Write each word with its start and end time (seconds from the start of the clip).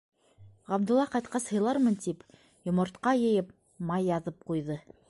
Ғабдулла 0.71 1.03
ҡайтҡас 1.15 1.45
һыйлармын 1.55 1.99
тип, 2.07 2.27
йомортҡа 2.71 3.17
йыйып, 3.27 3.57
май 3.93 4.13
яҙып 4.15 4.47
ҡуйҙы. 4.51 4.83